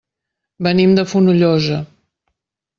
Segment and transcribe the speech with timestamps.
[0.67, 1.81] Venim de Fonollosa.